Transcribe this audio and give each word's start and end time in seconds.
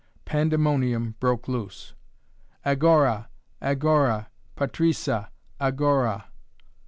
Pandemonium 0.25 1.13
broke 1.19 1.47
loose. 1.47 1.93
"Agora! 2.65 3.29
Agora! 3.61 4.31
Patrisa! 4.55 5.29
Agora!" 5.59 6.25